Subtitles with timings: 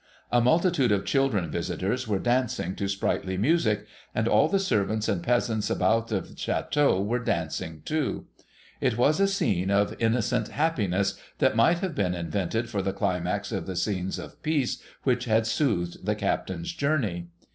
[0.31, 3.85] A multitude of children visitors were dancing to sprightly music;
[4.15, 8.23] and all the servants and peasants about the chateau were dancing THE FRENCH OFFICER AT
[8.23, 8.81] LAST 8i too.
[8.87, 13.51] It was a scene of innocent happiness that might have been invented for the cUmax
[13.51, 17.27] of the scenes of peace which had soothed the Captain's journey.